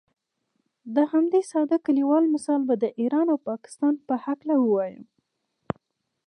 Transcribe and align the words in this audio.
د 0.95 0.97
همدې 1.11 1.41
ساده 1.51 1.77
کلیوال 1.85 2.23
مثال 2.35 2.61
به 2.69 2.75
د 2.83 2.85
ایران 2.99 3.27
او 3.33 3.37
پاکستان 3.49 3.93
په 4.07 4.13
هکله 4.25 4.55
ووایم. 4.59 5.03